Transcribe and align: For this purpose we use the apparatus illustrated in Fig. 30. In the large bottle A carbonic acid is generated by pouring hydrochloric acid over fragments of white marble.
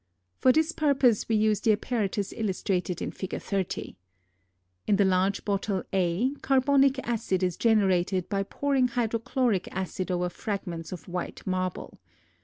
For 0.39 0.51
this 0.51 0.71
purpose 0.71 1.29
we 1.29 1.35
use 1.35 1.59
the 1.59 1.73
apparatus 1.73 2.33
illustrated 2.35 3.03
in 3.03 3.11
Fig. 3.11 3.39
30. 3.39 3.95
In 4.87 4.95
the 4.95 5.05
large 5.05 5.45
bottle 5.45 5.83
A 5.93 6.31
carbonic 6.41 6.97
acid 7.07 7.43
is 7.43 7.55
generated 7.55 8.27
by 8.27 8.41
pouring 8.41 8.87
hydrochloric 8.87 9.67
acid 9.71 10.09
over 10.09 10.27
fragments 10.29 10.91
of 10.91 11.07
white 11.07 11.45
marble. 11.45 11.99